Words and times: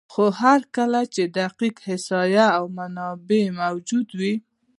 خو 0.13 0.23
هر 0.41 0.59
کله 0.75 1.01
چې 1.13 1.23
دقیق 1.39 1.75
احصایه 1.87 2.47
او 2.57 2.65
منابع 2.77 3.43
موجود 3.61 4.07
وي، 4.19 4.33